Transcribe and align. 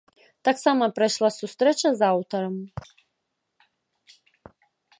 Таксама 0.47 0.83
прайшла 0.99 1.29
сустрэча 1.35 1.91
з 1.99 2.09
аўтарам. 2.11 2.55